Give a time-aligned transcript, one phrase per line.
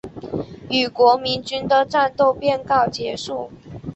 [0.71, 3.51] 与国民军的战斗便告结束。